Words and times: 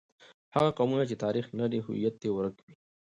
هغه 0.55 0.69
قومونه 0.77 1.03
چې 1.09 1.15
تاریخ 1.23 1.45
نه 1.57 1.65
لري، 1.67 1.79
هویت 1.85 2.15
یې 2.25 2.29
ورک 2.35 2.55
وي. 2.63 2.73